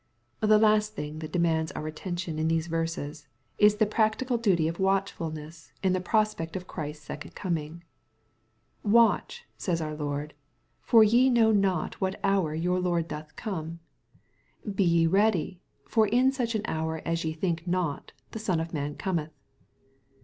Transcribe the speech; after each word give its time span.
The 0.39 0.57
last 0.57 0.95
thing 0.95 1.19
that 1.19 1.31
demands 1.31 1.71
our 1.73 1.85
attention 1.85 2.39
in 2.39 2.47
these 2.47 2.65
verses, 2.65 3.27
is 3.59 3.75
the 3.75 3.85
practical 3.85 4.39
duty 4.39 4.67
of 4.67 4.79
watchfulness 4.79 5.73
in 5.83 5.93
the 5.93 5.99
pros^ 6.01 6.35
pect 6.35 6.55
of 6.55 6.65
Ohrisfs 6.65 6.95
second 6.95 7.35
coming. 7.35 7.83
"Watch," 8.81 9.45
says 9.59 9.79
our 9.79 9.93
Lord," 9.95 10.33
for 10.87 11.03
ye 11.03 11.29
know 11.29 11.51
not 11.51 12.01
what 12.01 12.19
hour 12.23 12.55
your 12.55 12.79
Lord 12.79 13.07
doth 13.07 13.35
come.'* 13.35 13.77
Be 14.73 14.83
ye 14.85 15.05
ready, 15.05 15.61
for 15.87 16.07
in 16.07 16.31
such 16.31 16.55
an 16.55 16.63
hour 16.65 17.03
as 17.05 17.23
ye 17.23 17.31
think 17.31 17.67
not, 17.67 18.11
the 18.31 18.39
Son 18.39 18.59
of 18.59 18.73
man 18.73 18.95
cometh." 18.95 19.37